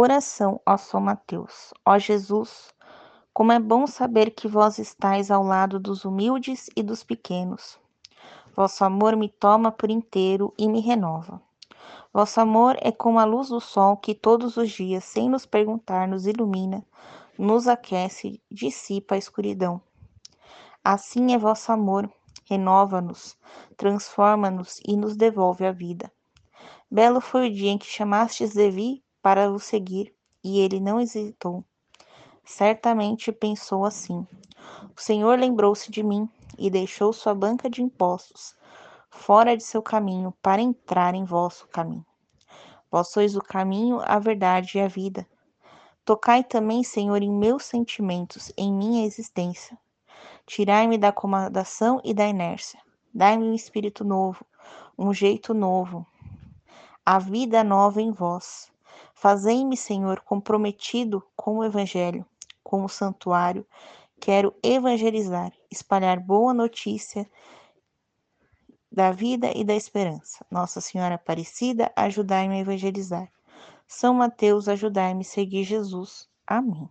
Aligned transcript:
Oração 0.00 0.60
ao 0.64 0.78
São 0.78 1.00
Mateus. 1.00 1.74
Ó 1.84 1.98
Jesus, 1.98 2.72
como 3.34 3.50
é 3.50 3.58
bom 3.58 3.84
saber 3.84 4.30
que 4.30 4.46
vós 4.46 4.78
estáis 4.78 5.28
ao 5.28 5.42
lado 5.42 5.80
dos 5.80 6.04
humildes 6.04 6.70
e 6.76 6.84
dos 6.84 7.02
pequenos. 7.02 7.80
Vosso 8.54 8.84
amor 8.84 9.16
me 9.16 9.28
toma 9.28 9.72
por 9.72 9.90
inteiro 9.90 10.54
e 10.56 10.68
me 10.68 10.78
renova. 10.78 11.42
Vosso 12.12 12.40
amor 12.40 12.76
é 12.80 12.92
como 12.92 13.18
a 13.18 13.24
luz 13.24 13.48
do 13.48 13.60
sol 13.60 13.96
que 13.96 14.14
todos 14.14 14.56
os 14.56 14.70
dias, 14.70 15.02
sem 15.02 15.28
nos 15.28 15.44
perguntar, 15.44 16.06
nos 16.06 16.28
ilumina, 16.28 16.86
nos 17.36 17.66
aquece, 17.66 18.40
dissipa 18.48 19.16
a 19.16 19.18
escuridão. 19.18 19.82
Assim 20.84 21.34
é 21.34 21.38
vosso 21.38 21.72
amor, 21.72 22.08
renova-nos, 22.48 23.36
transforma-nos 23.76 24.80
e 24.86 24.96
nos 24.96 25.16
devolve 25.16 25.66
a 25.66 25.72
vida. 25.72 26.08
Belo 26.88 27.20
foi 27.20 27.48
o 27.48 27.52
dia 27.52 27.72
em 27.72 27.78
que 27.78 27.86
chamastes 27.86 28.54
Levi 28.54 29.02
para 29.22 29.50
o 29.50 29.58
seguir, 29.58 30.14
e 30.42 30.60
ele 30.60 30.80
não 30.80 31.00
hesitou. 31.00 31.64
Certamente 32.44 33.32
pensou 33.32 33.84
assim: 33.84 34.26
O 34.96 35.00
Senhor 35.00 35.38
lembrou-se 35.38 35.90
de 35.90 36.02
mim 36.02 36.28
e 36.56 36.70
deixou 36.70 37.12
sua 37.12 37.34
banca 37.34 37.68
de 37.68 37.82
impostos 37.82 38.58
fora 39.18 39.56
de 39.56 39.62
seu 39.62 39.82
caminho 39.82 40.32
para 40.40 40.62
entrar 40.62 41.14
em 41.14 41.24
vosso 41.24 41.66
caminho. 41.68 42.06
Vós 42.90 43.08
sois 43.08 43.36
o 43.36 43.42
caminho, 43.42 44.00
a 44.04 44.18
verdade 44.18 44.78
e 44.78 44.80
a 44.80 44.88
vida. 44.88 45.26
Tocai 46.04 46.42
também, 46.42 46.82
Senhor, 46.82 47.22
em 47.22 47.30
meus 47.30 47.64
sentimentos, 47.64 48.50
em 48.56 48.72
minha 48.72 49.04
existência. 49.04 49.76
Tirai-me 50.46 50.96
da 50.96 51.08
acomodação 51.08 52.00
e 52.02 52.14
da 52.14 52.26
inércia. 52.26 52.80
Dai-me 53.12 53.44
um 53.44 53.54
espírito 53.54 54.04
novo, 54.04 54.44
um 54.96 55.12
jeito 55.12 55.52
novo, 55.52 56.06
a 57.04 57.18
vida 57.18 57.64
nova 57.64 58.00
em 58.00 58.12
vós. 58.12 58.70
Fazei-me, 59.20 59.76
Senhor, 59.76 60.20
comprometido 60.20 61.26
com 61.34 61.58
o 61.58 61.64
Evangelho, 61.64 62.24
com 62.62 62.84
o 62.84 62.88
santuário. 62.88 63.66
Quero 64.20 64.54
evangelizar, 64.62 65.52
espalhar 65.68 66.20
boa 66.20 66.54
notícia 66.54 67.28
da 68.92 69.10
vida 69.10 69.50
e 69.56 69.64
da 69.64 69.74
esperança. 69.74 70.46
Nossa 70.48 70.80
Senhora 70.80 71.16
Aparecida, 71.16 71.90
ajudai-me 71.96 72.58
a 72.58 72.60
evangelizar. 72.60 73.28
São 73.88 74.14
Mateus, 74.14 74.68
ajudai-me 74.68 75.22
a 75.22 75.24
seguir 75.24 75.64
Jesus. 75.64 76.28
Amém. 76.46 76.88